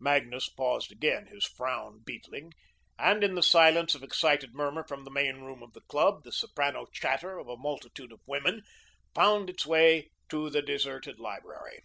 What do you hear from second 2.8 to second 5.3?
and in the silence the excited murmur from the